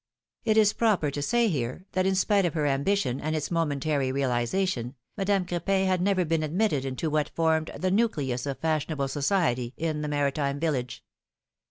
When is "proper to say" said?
0.73-1.47